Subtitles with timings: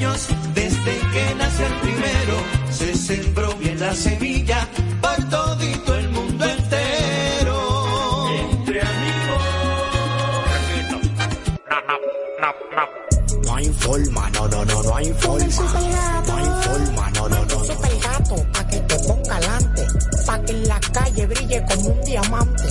[0.00, 2.36] años, desde que nace el primero,
[2.70, 4.66] se sembró bien la semilla
[5.00, 8.26] por todito el mundo entero.
[8.50, 9.42] Entre amigos.
[13.44, 15.46] No hay forma, no, no, no, no hay forma.
[16.26, 17.64] No hay forma, no, no, no.
[17.64, 19.86] Super gato, pa' que te ponga alante,
[20.26, 22.64] pa' que en la calle brille como un diamante.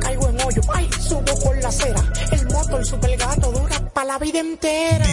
[0.00, 2.02] Caigo en hoyo, ay, subo por la acera.
[2.32, 5.06] El moto, el super gato dura pa' la vida entera.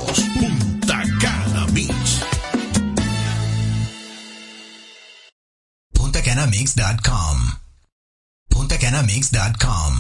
[6.48, 7.38] PuntaCanaMix.com.
[8.50, 9.94] PuntaCanaMix.com.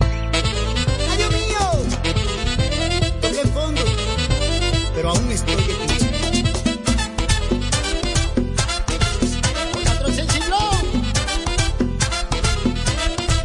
[0.00, 1.60] ¡Ay, Dios mío!
[3.20, 3.82] Toqué el fondo,
[4.94, 6.00] pero aún estoy de pie.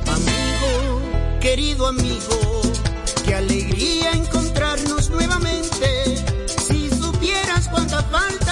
[0.08, 1.02] Amigo,
[1.42, 2.62] querido amigo,
[3.26, 6.16] qué alegría encontrarnos nuevamente.
[6.66, 8.45] Si supieras cuánta falta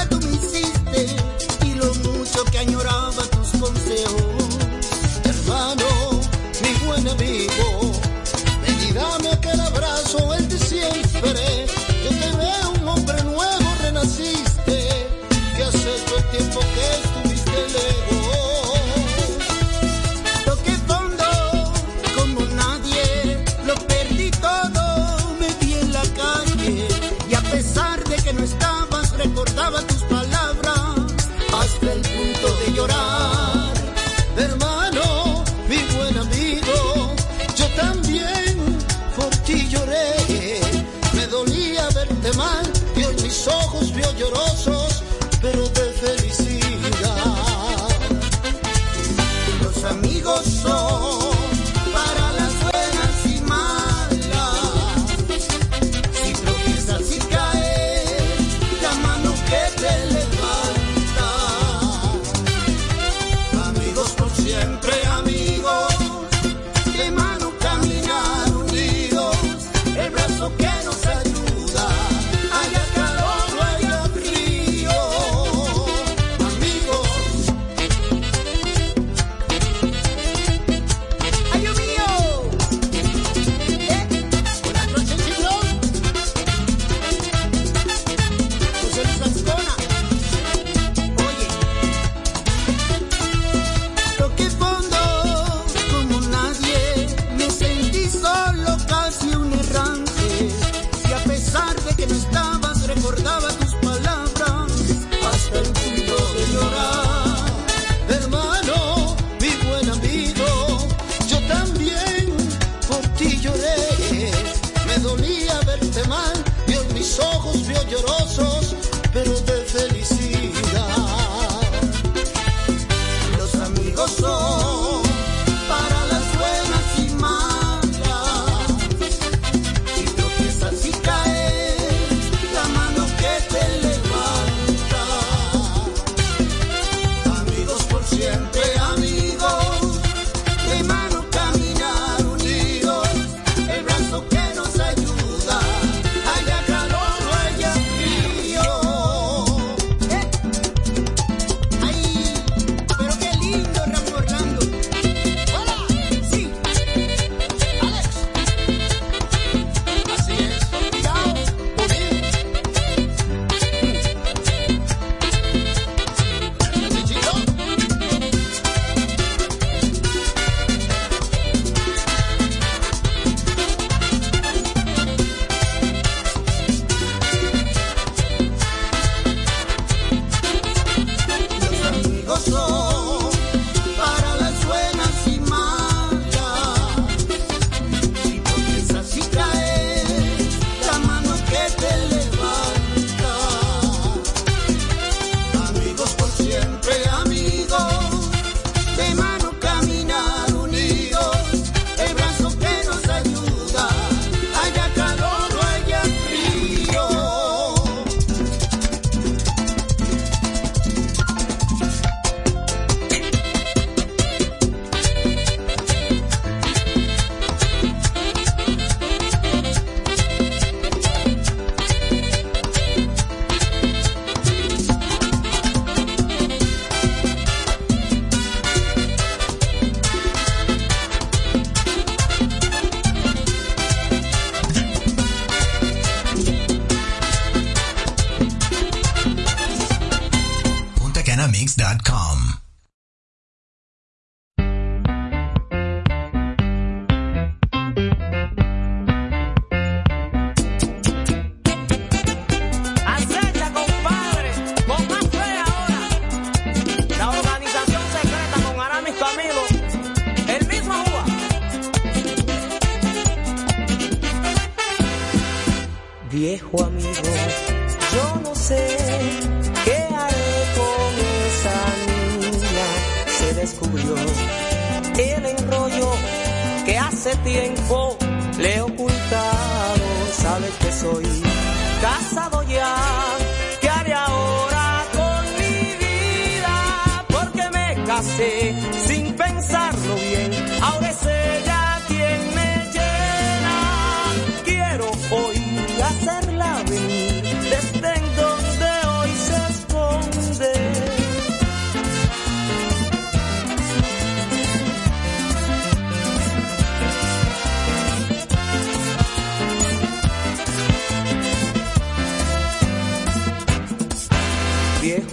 [44.12, 44.73] vio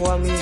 [0.08, 0.34] Amigo,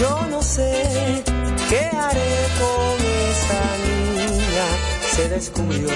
[0.00, 1.22] yo no sé
[1.68, 2.96] qué haré con
[3.28, 4.66] esa niña.
[5.14, 5.88] Se descubrió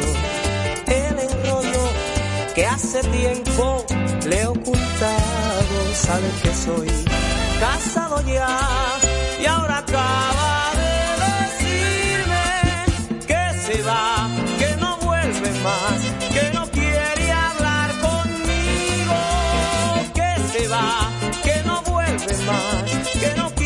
[0.86, 1.90] el enrollo
[2.54, 3.84] que hace tiempo
[4.28, 5.94] le he ocultado.
[5.94, 6.88] Sabe que soy
[7.58, 8.60] casado ya
[9.40, 12.44] y ahora acaba de decirme
[13.26, 14.28] que se va,
[14.58, 16.00] que no vuelve más,
[16.34, 16.50] que
[22.28, 23.57] que no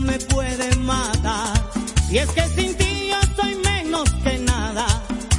[0.00, 1.54] me puede matar.
[2.10, 4.86] Y es que sin ti yo soy menos que nada.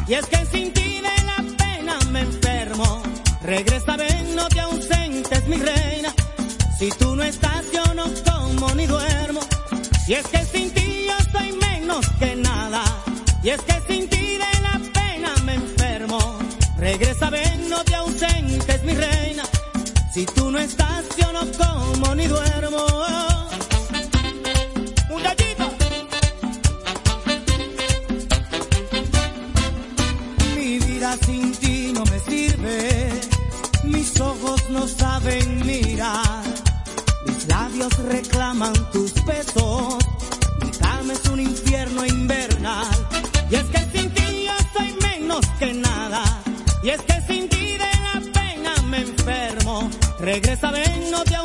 [0.07, 3.03] Y es que sin ti de la pena me enfermo.
[3.43, 6.13] Regresa, ven, no te ausentes, mi reina.
[6.77, 9.41] Si tú no estás, yo no como ni duermo.
[10.07, 12.83] Y es que sin ti yo soy menos que nada.
[13.43, 16.39] Y es que sin ti de la pena me enfermo.
[16.77, 19.43] Regresa, ven, no te ausentes, mi reina.
[20.11, 22.60] Si tú no estás, yo no como ni duermo.
[38.51, 39.97] llaman tus pesos.
[40.61, 42.97] Mi cama es un infierno invernal.
[43.49, 46.23] Y es que sin ti yo soy menos que nada.
[46.83, 49.89] Y es que sin ti de la pena me enfermo.
[50.19, 51.39] Regresa, ven, no te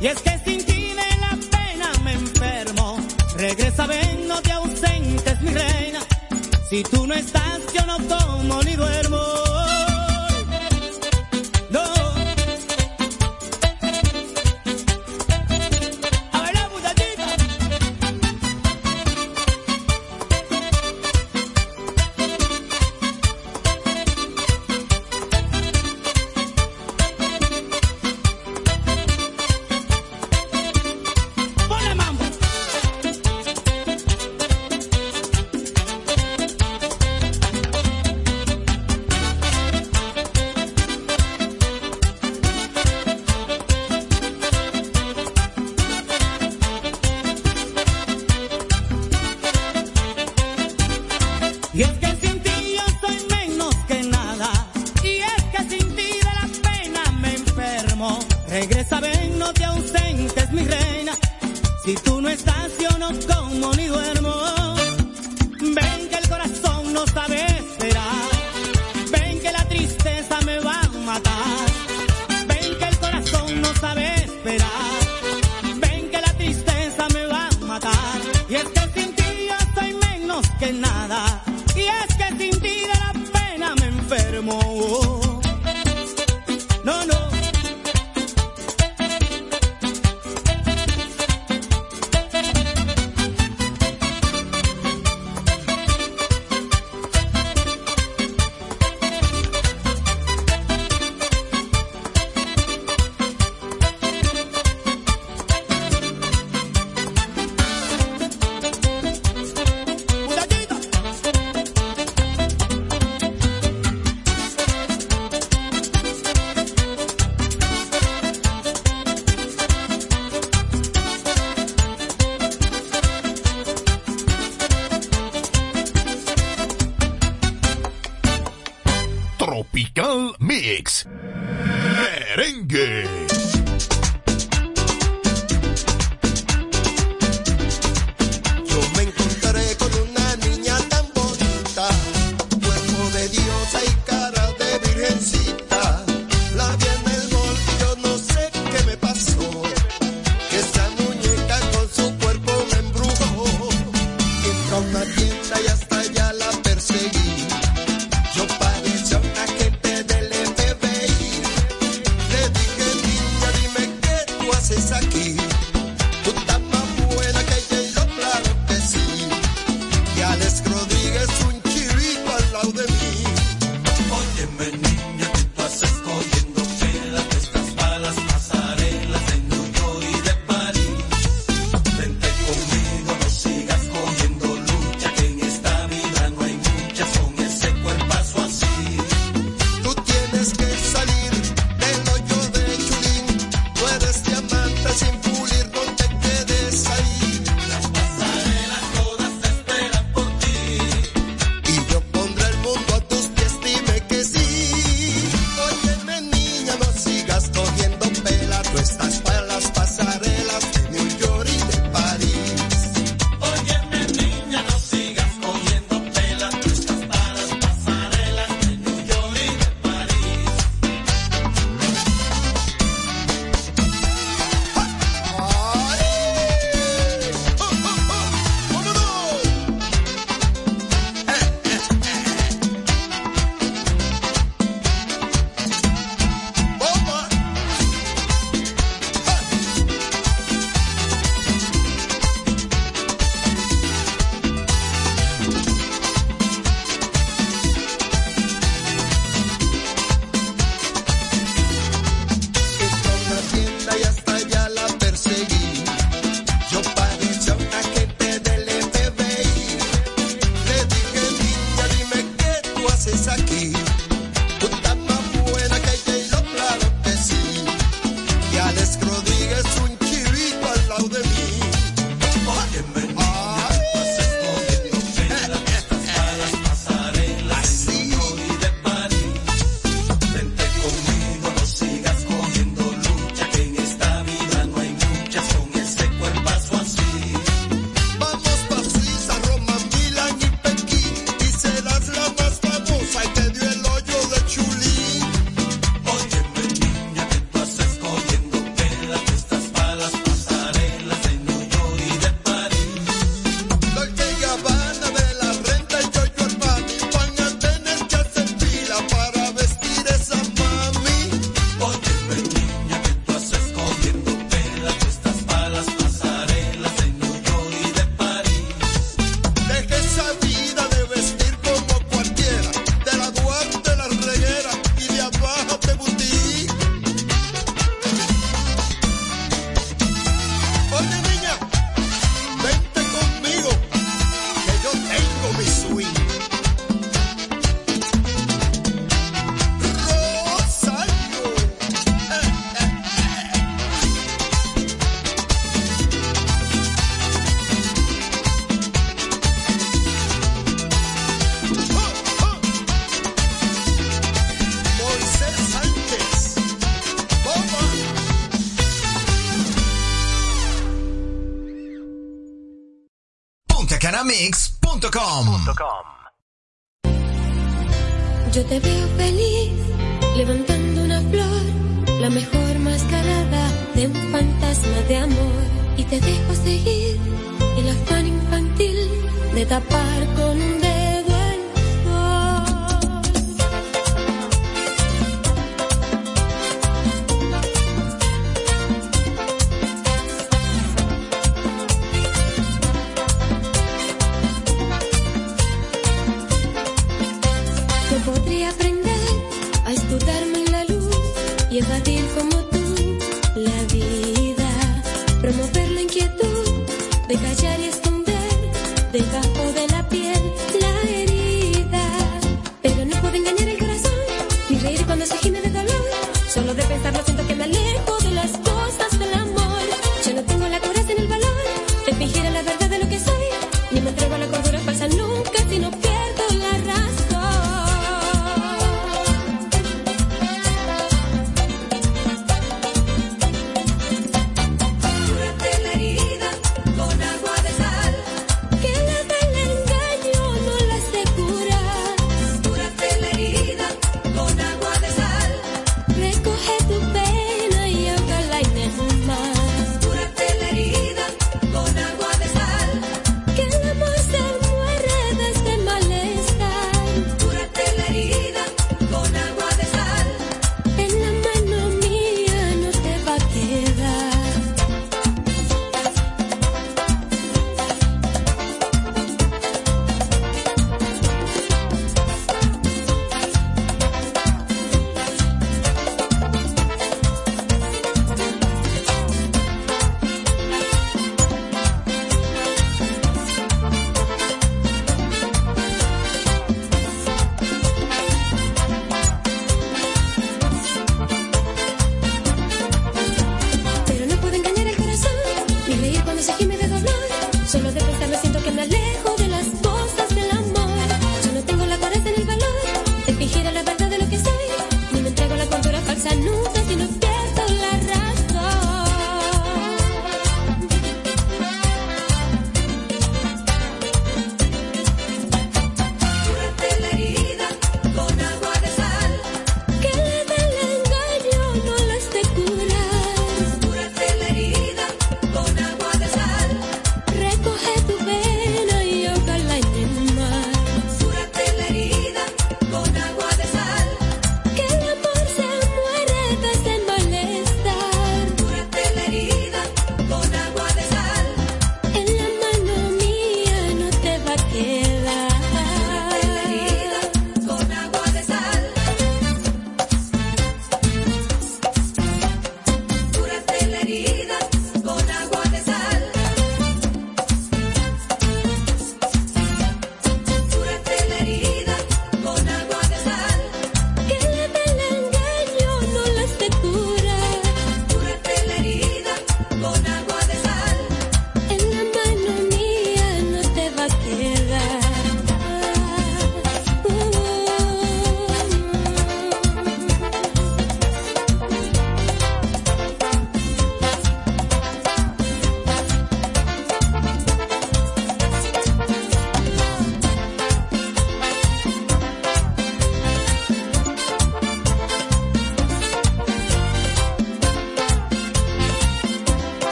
[0.00, 2.98] Y es que sin ti de la pena me enfermo.
[3.36, 6.00] Regresa, ven, no te ausentes, mi reina.
[6.68, 7.45] Si tú no estás.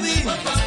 [0.00, 0.59] vi.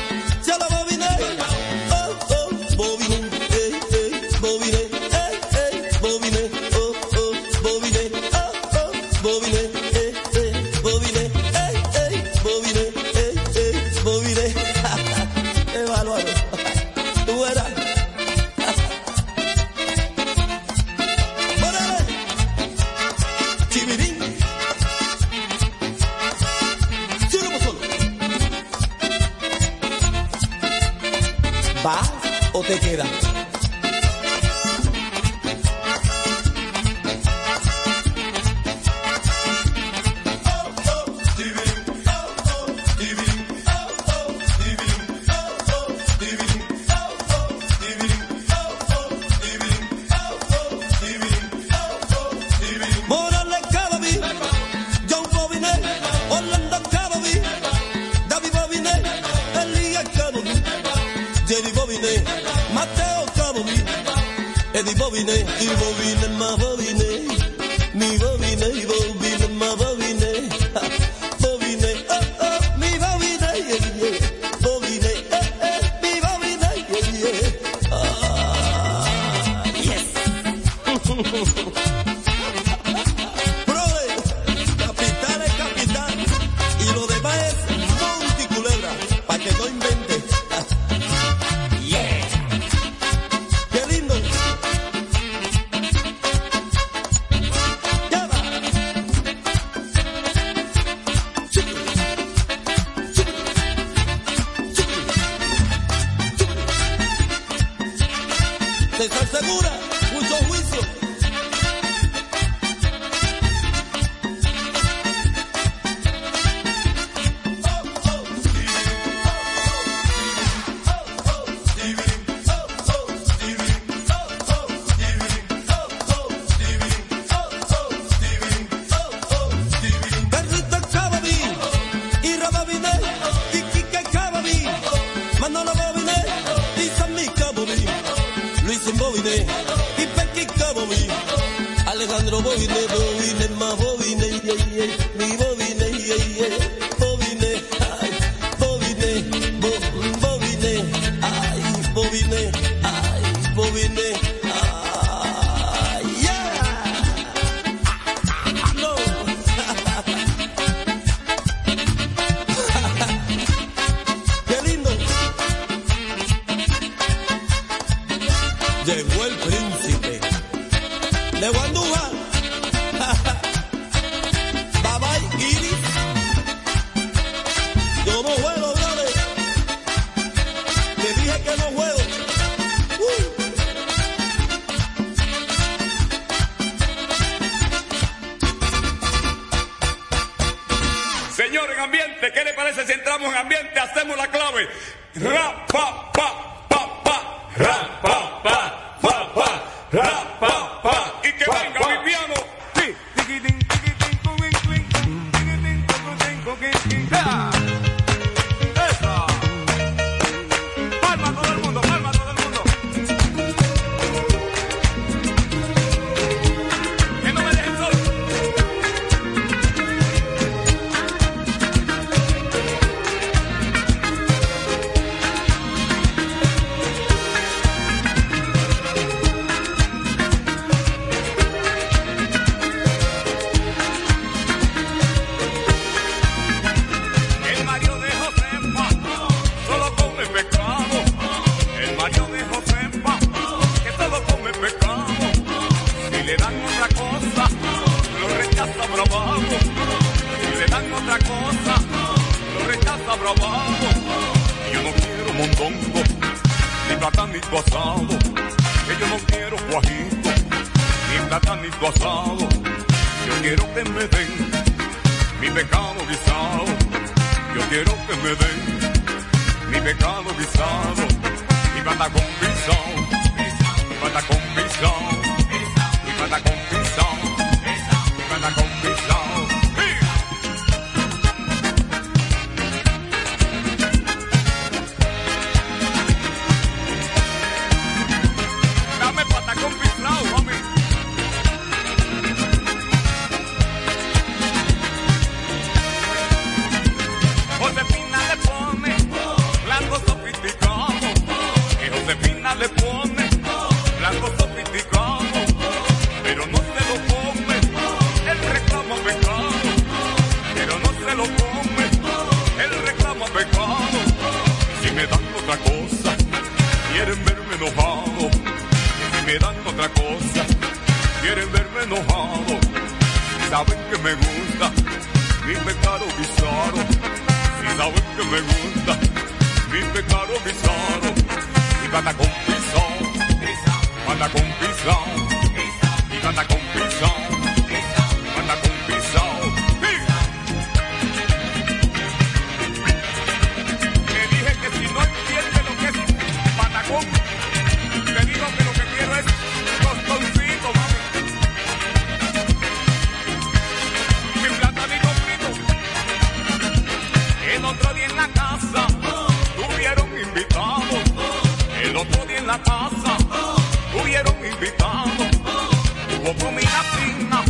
[366.54, 367.44] comida fina,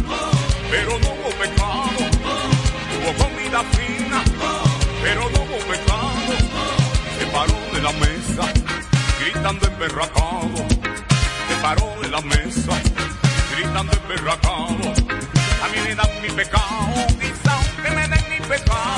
[0.72, 2.04] pero no hubo pecado.
[2.96, 4.24] Hubo comida fina,
[5.02, 6.34] pero no hubo pecado.
[7.20, 8.54] Se paró de la mesa,
[9.20, 10.56] gritando emberracado.
[11.48, 12.72] Se paró de la mesa,
[13.56, 14.94] gritando emberracado.
[15.64, 18.93] A mí me dan mi pecado, quizá que me den mi pecado.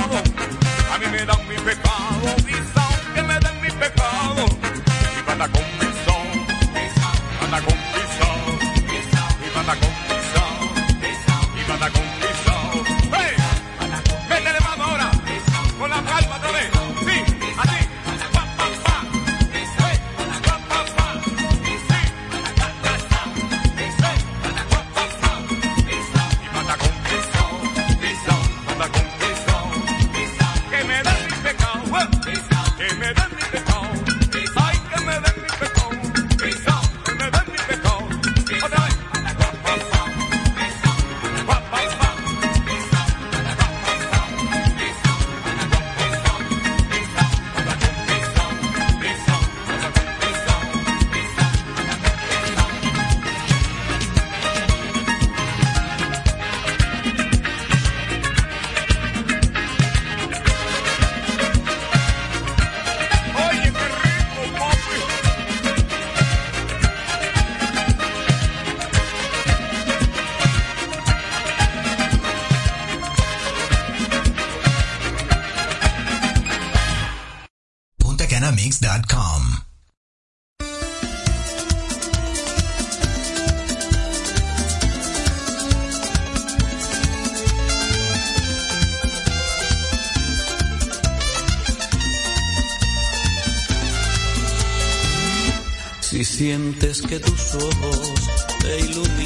[96.76, 99.25] antes que tus ojos te iluminen.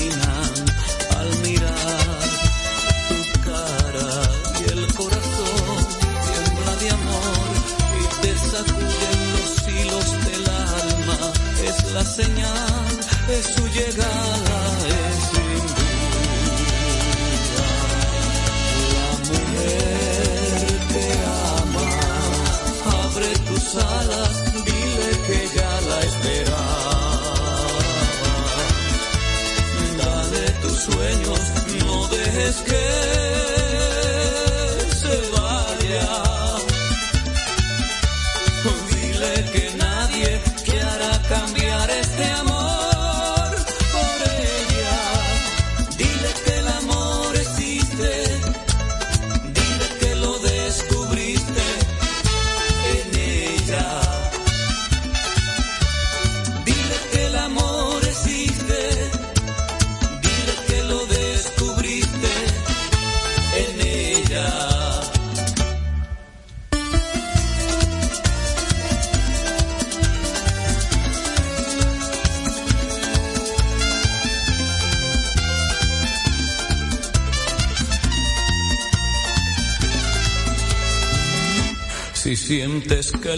[82.80, 83.36] sientes que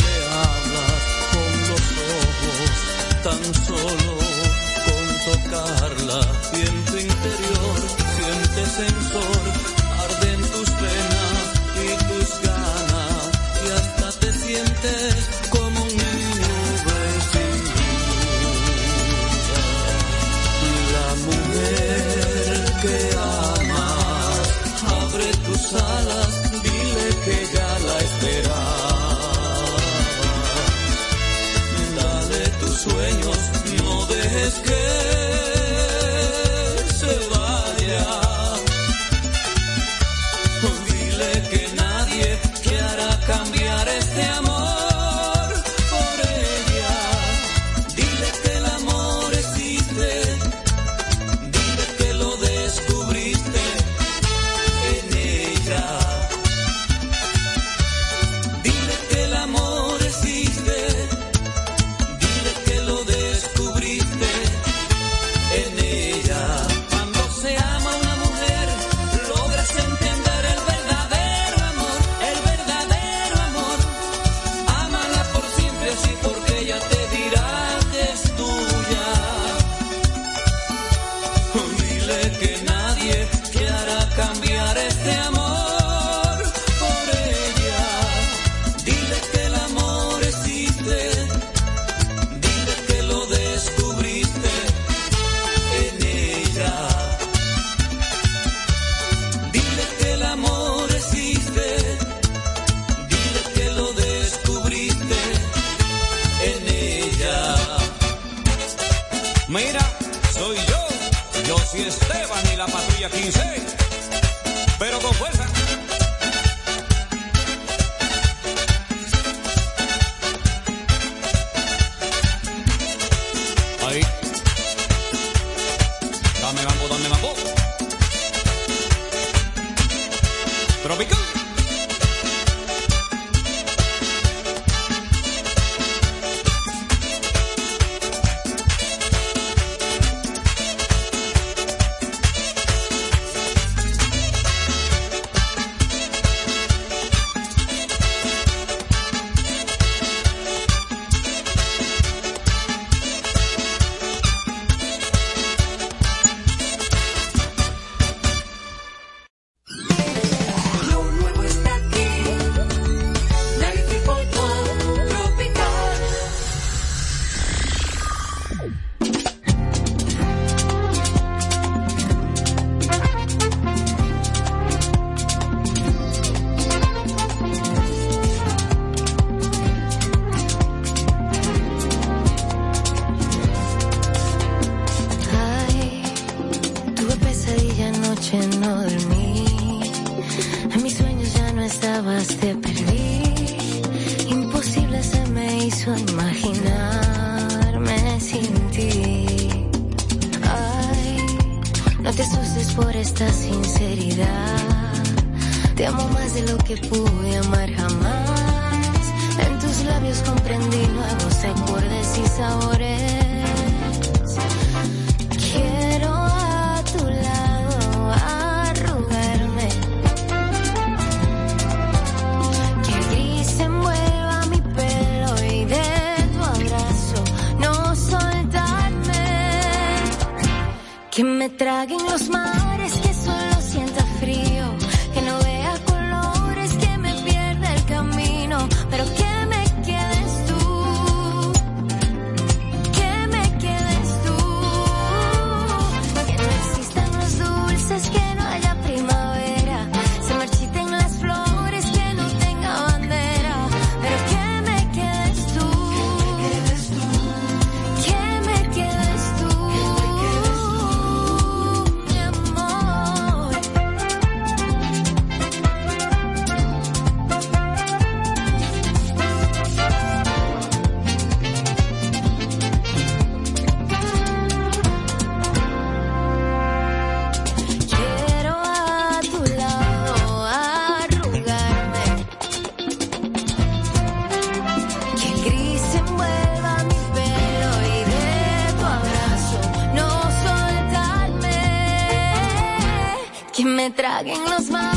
[293.90, 294.91] traguen los mares.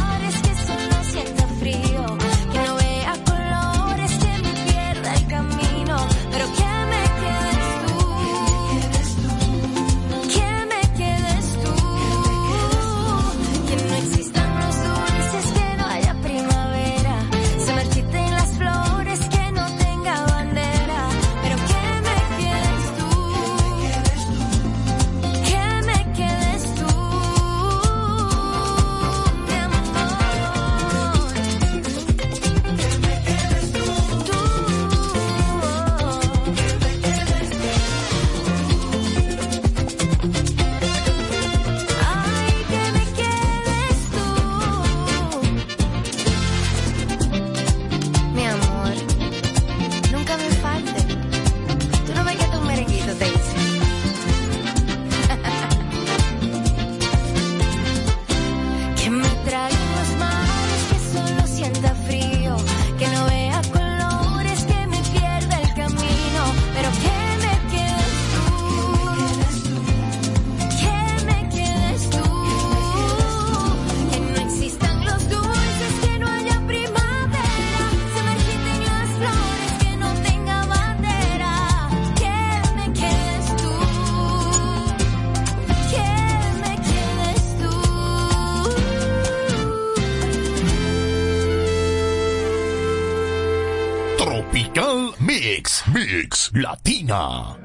[96.54, 97.56] Latina.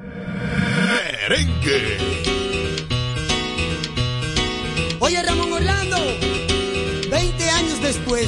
[0.90, 1.98] Merengue.
[5.00, 5.98] Oye, Ramón Orlando,
[7.12, 8.28] 20 años después.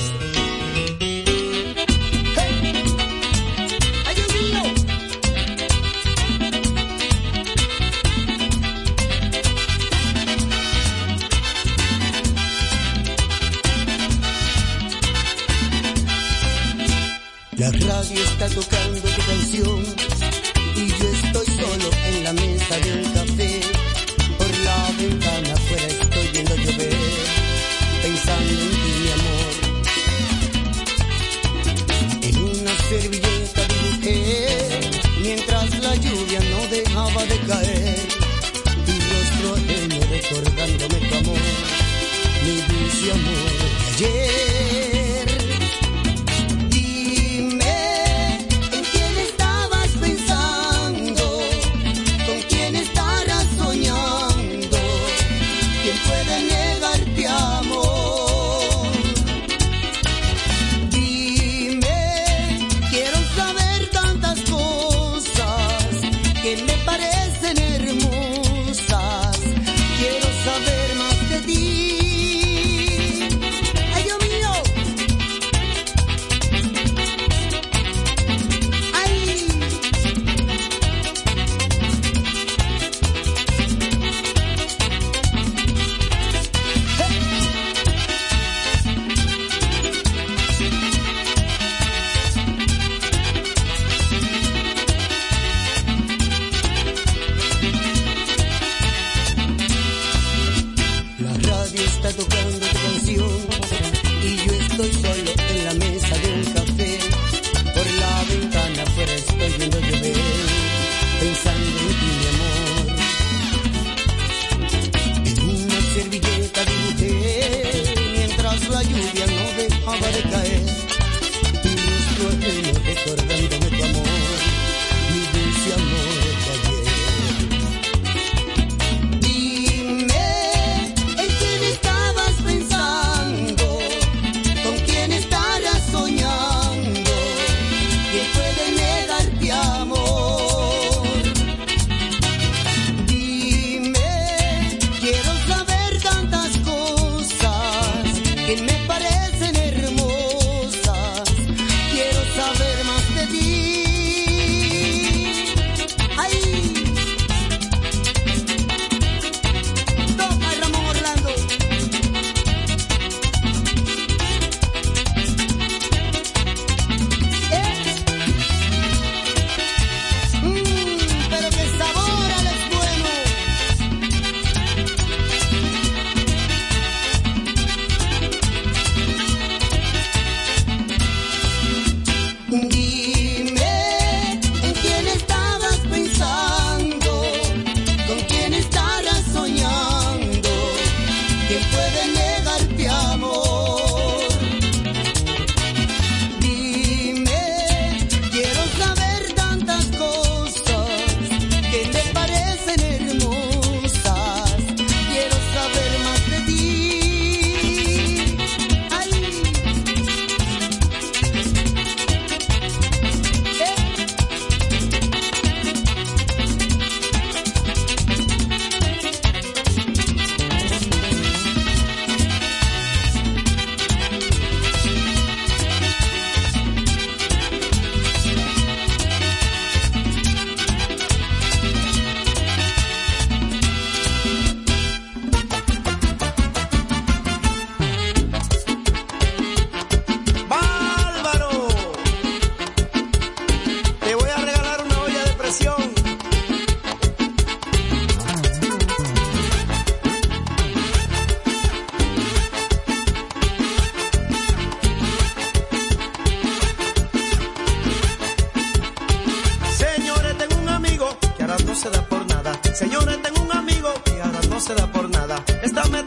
[17.58, 20.21] La radio está tocando tu canción
[22.72, 23.11] Salut.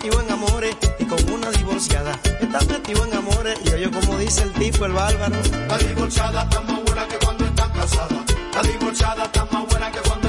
[0.05, 2.19] metido en amores y con una divorciada.
[2.39, 5.35] Estás metido en amores y oye como dice el tipo, el bárbaro.
[5.67, 8.25] La divorciada está más buena que cuando está casada.
[8.55, 10.24] La divorciada está más buena que cuando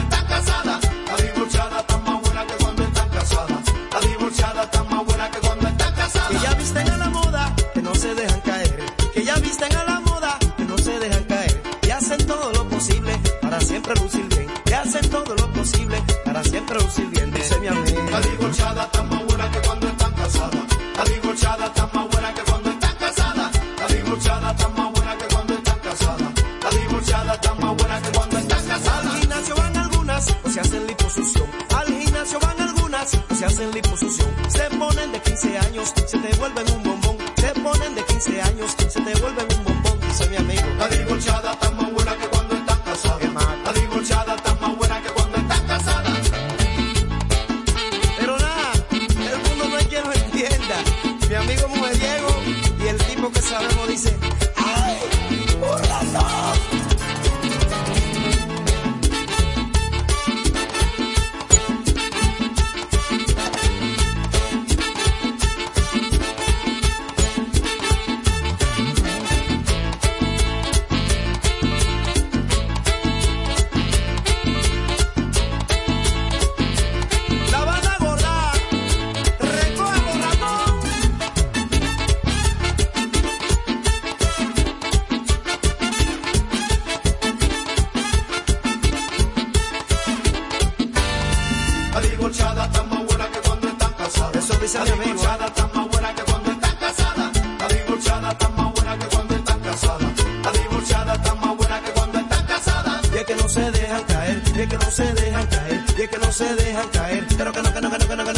[104.67, 107.73] que no se dejan caer, y es que no se dejan caer, pero que no,
[107.73, 108.34] que no, que no, que no, que no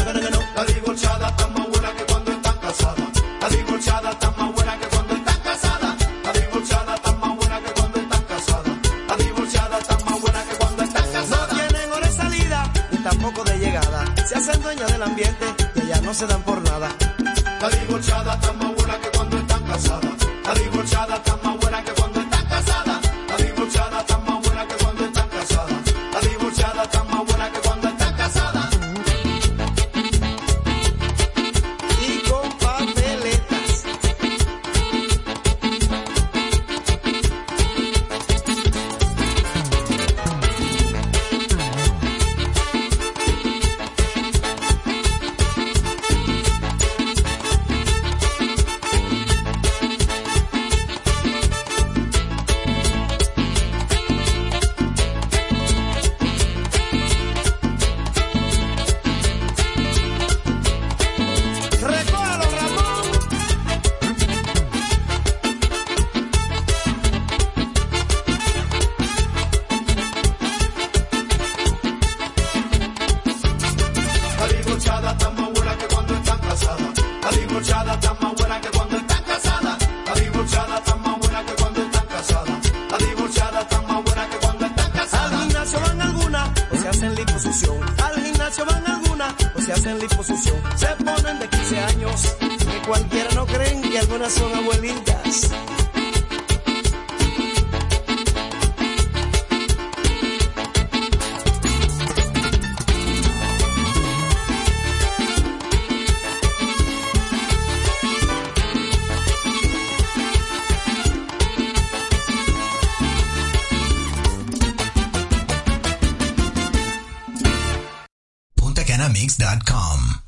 [119.07, 120.26] dynamics.com.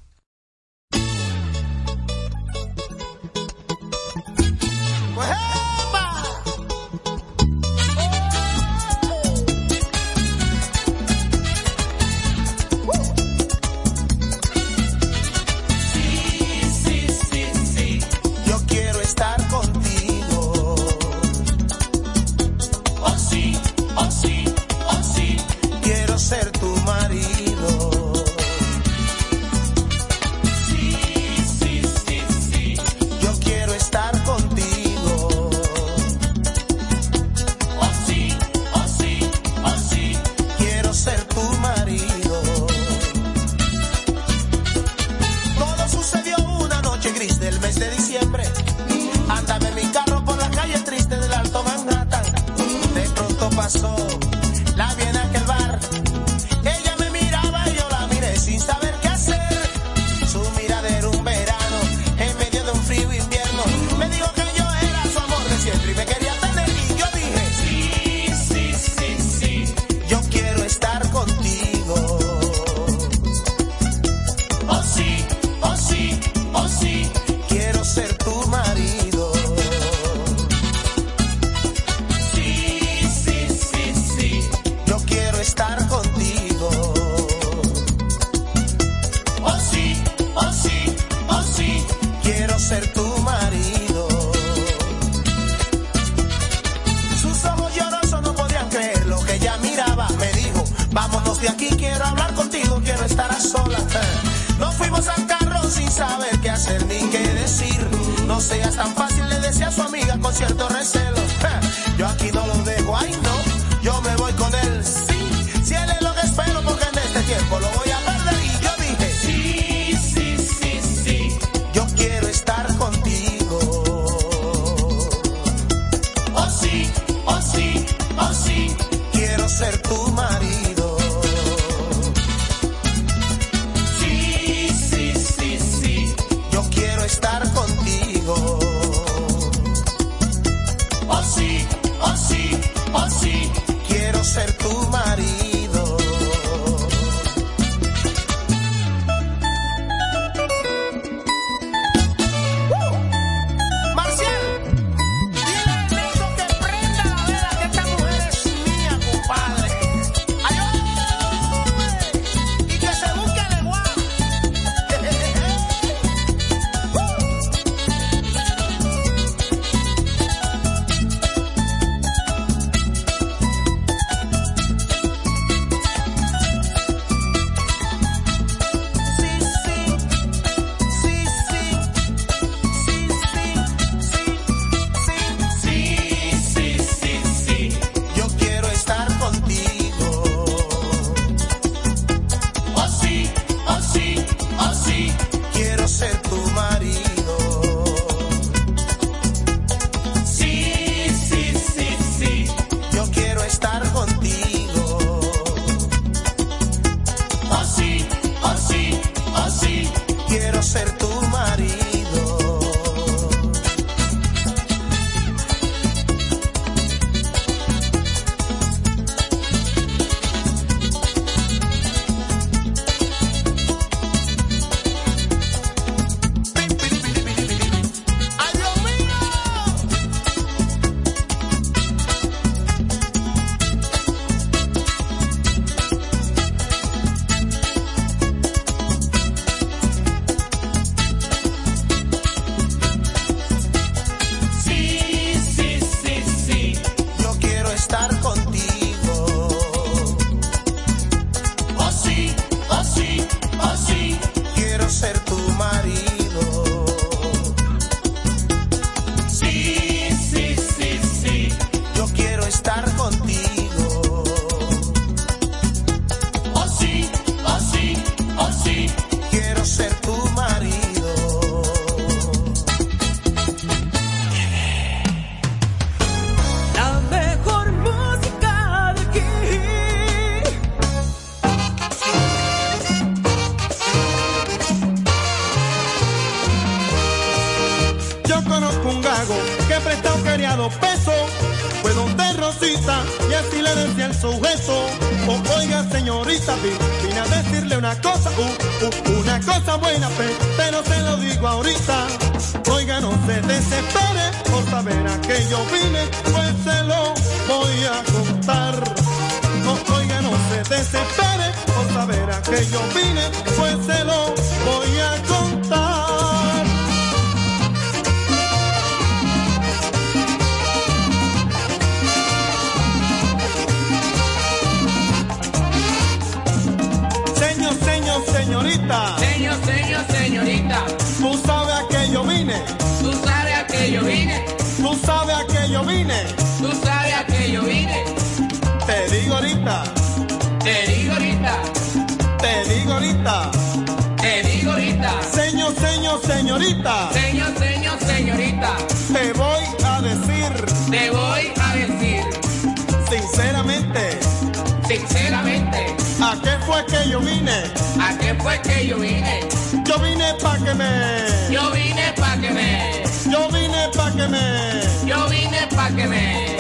[361.50, 363.04] Yo vine pa' que me.
[363.26, 364.82] Yo vine pa' que me.
[365.06, 366.58] Yo vine pa' que me.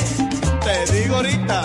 [0.63, 1.58] Te digo ahorita.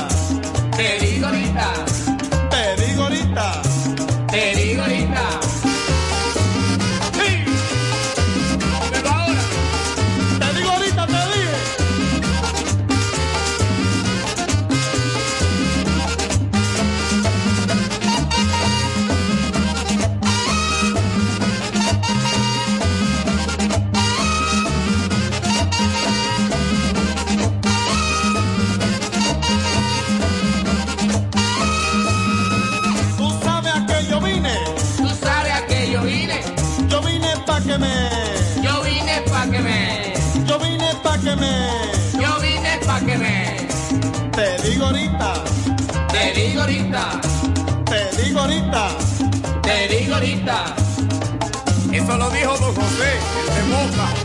[48.74, 48.96] ahorita.
[49.62, 50.74] Te digo ahorita.
[51.92, 53.18] Eso lo dijo don José,
[53.48, 54.23] el de Boca.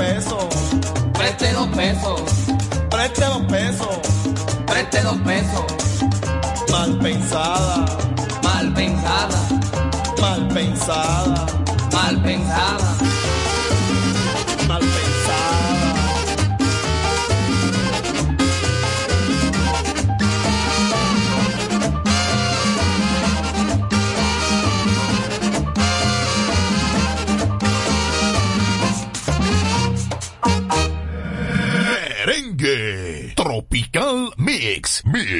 [0.00, 0.48] pesos.
[1.12, 2.22] Preste dos pesos.
[2.88, 3.98] Preste dos pesos.
[4.66, 5.66] Preste dos pesos.
[6.70, 7.84] Mal pensada.
[8.42, 9.38] Mal pensada.
[10.20, 11.46] Mal pensada.
[11.92, 13.19] Mal pensada.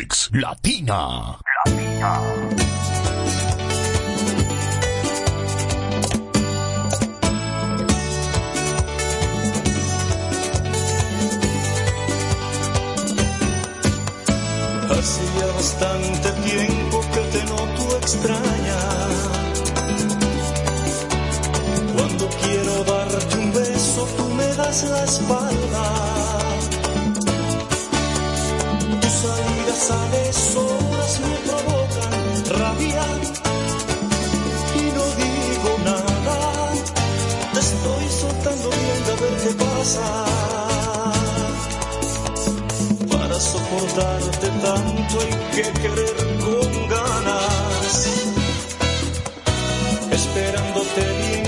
[0.01, 1.37] Mix Latina.
[1.67, 2.13] Latina.
[14.89, 18.81] Hacía bastante tiempo que te noto extraña.
[21.95, 26.11] Cuando quiero darte un beso, tú me das la espalda.
[29.87, 32.15] Sales horas me provocan
[32.59, 33.07] rabia
[34.75, 36.39] y no digo nada.
[37.55, 40.07] Te estoy soltando mierda a ver qué pasa.
[43.11, 47.95] Para soportarte tanto hay que querer con ganas,
[50.13, 51.40] esperándote bien.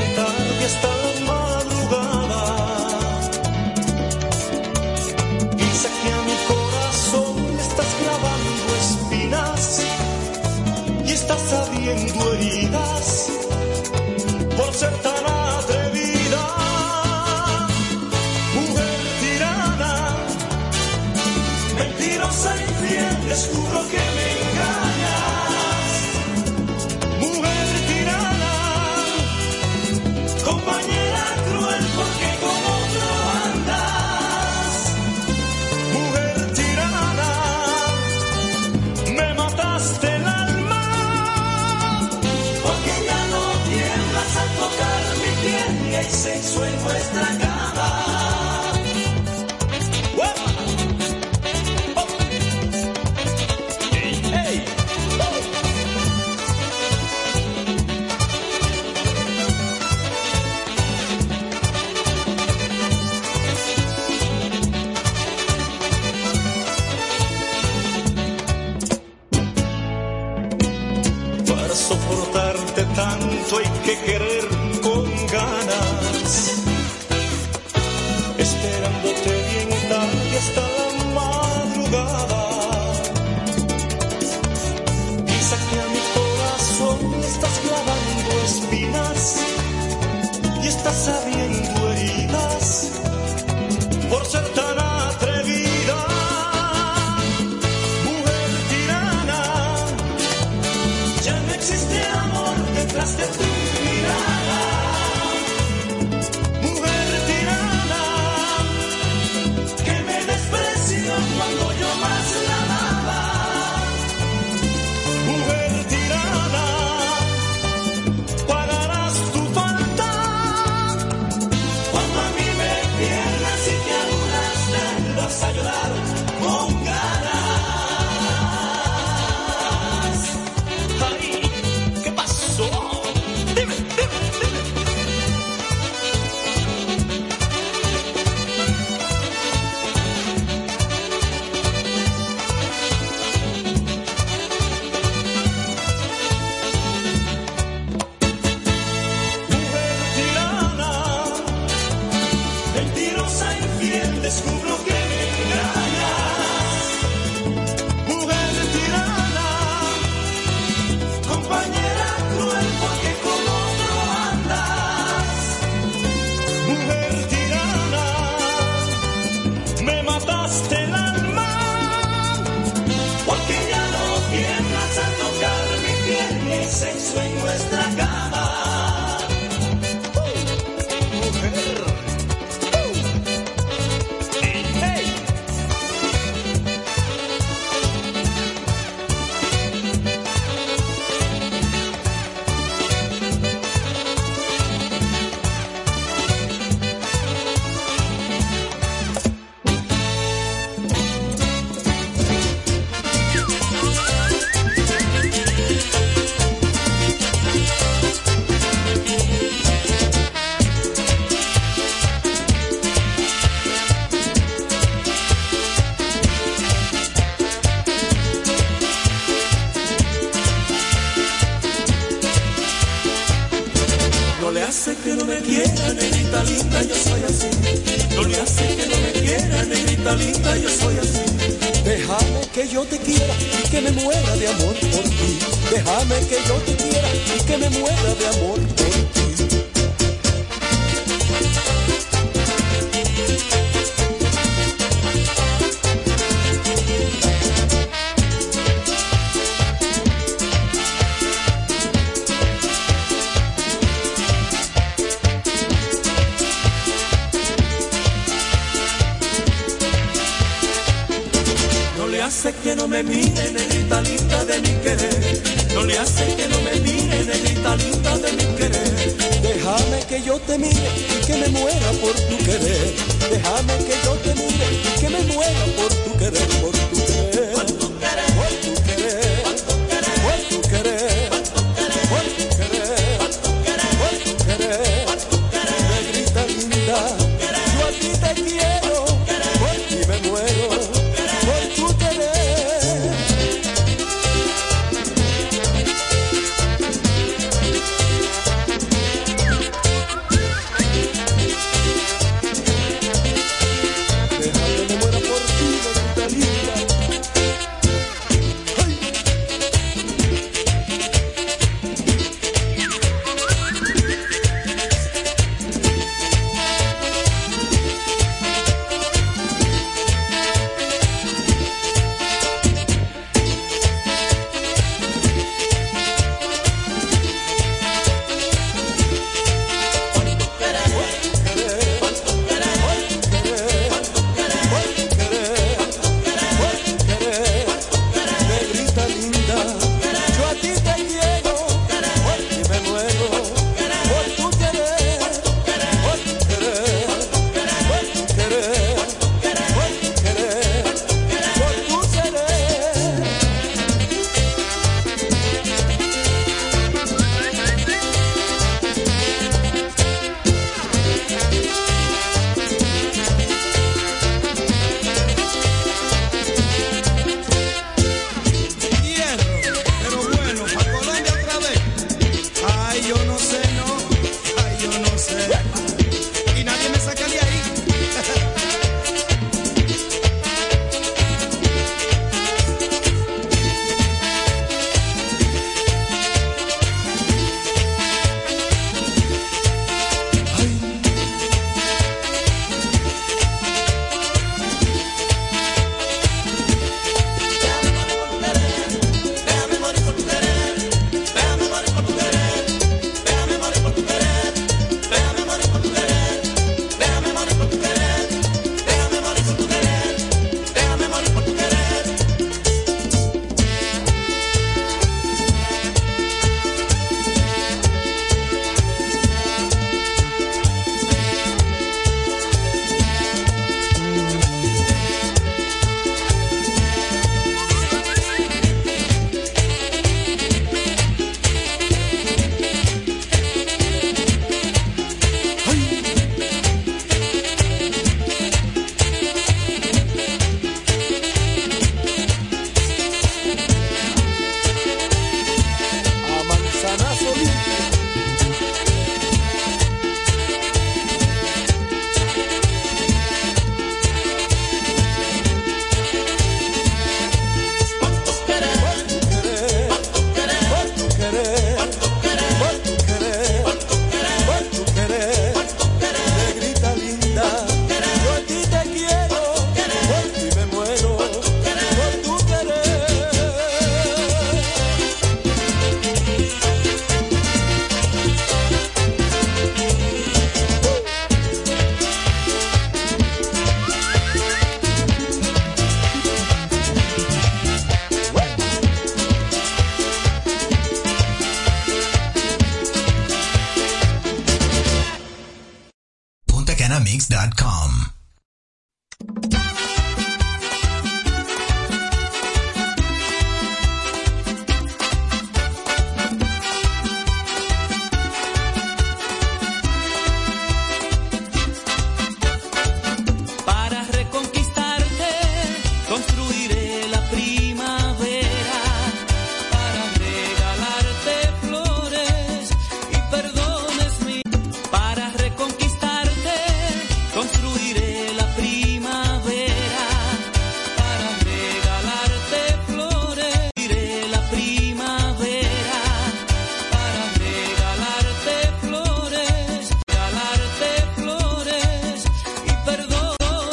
[176.68, 178.51] Sexo en nuestra cama.